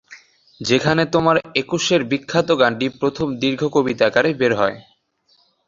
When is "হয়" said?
4.55-4.77